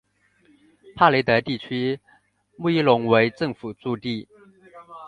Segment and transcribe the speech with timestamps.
[0.95, 1.99] 帕雷德地区
[2.57, 4.27] 穆伊隆为政府驻地。